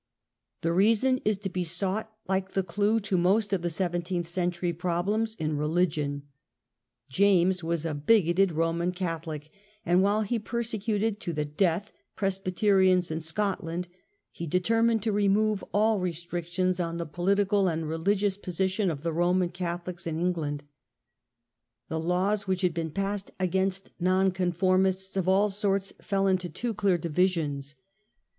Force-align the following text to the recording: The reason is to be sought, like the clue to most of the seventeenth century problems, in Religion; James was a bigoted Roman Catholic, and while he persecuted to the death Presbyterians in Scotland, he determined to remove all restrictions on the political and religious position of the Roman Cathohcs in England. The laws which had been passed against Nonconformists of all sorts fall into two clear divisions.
The 0.61 0.73
reason 0.73 1.19
is 1.25 1.37
to 1.37 1.49
be 1.51 1.63
sought, 1.63 2.11
like 2.27 2.53
the 2.55 2.63
clue 2.63 2.99
to 3.01 3.17
most 3.19 3.53
of 3.53 3.61
the 3.61 3.69
seventeenth 3.69 4.27
century 4.27 4.73
problems, 4.73 5.35
in 5.35 5.57
Religion; 5.57 6.23
James 7.07 7.63
was 7.63 7.85
a 7.85 7.93
bigoted 7.93 8.53
Roman 8.53 8.93
Catholic, 8.93 9.51
and 9.85 10.01
while 10.01 10.23
he 10.23 10.39
persecuted 10.39 11.19
to 11.19 11.33
the 11.33 11.45
death 11.45 11.91
Presbyterians 12.15 13.11
in 13.11 13.21
Scotland, 13.21 13.87
he 14.31 14.47
determined 14.47 15.03
to 15.03 15.11
remove 15.11 15.63
all 15.71 15.99
restrictions 15.99 16.79
on 16.79 16.97
the 16.97 17.05
political 17.05 17.67
and 17.67 17.87
religious 17.87 18.37
position 18.37 18.89
of 18.89 19.03
the 19.03 19.13
Roman 19.13 19.49
Cathohcs 19.49 20.07
in 20.07 20.19
England. 20.19 20.63
The 21.89 21.99
laws 21.99 22.47
which 22.47 22.61
had 22.61 22.73
been 22.73 22.89
passed 22.89 23.29
against 23.39 23.91
Nonconformists 23.99 25.15
of 25.15 25.29
all 25.29 25.49
sorts 25.49 25.93
fall 26.01 26.25
into 26.25 26.49
two 26.49 26.73
clear 26.73 26.97
divisions. 26.97 27.75